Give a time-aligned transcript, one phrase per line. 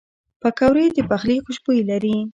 [0.41, 2.17] پکورې د پخلي خوشبویي لري